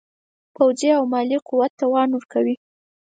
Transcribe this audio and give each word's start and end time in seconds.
پوځي 0.55 0.89
او 0.97 1.03
مالي 1.11 1.37
قوت 1.47 1.71
توان 1.81 2.09
ورکوي. 2.13 2.55